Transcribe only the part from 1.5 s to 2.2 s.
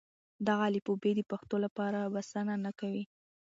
لپاره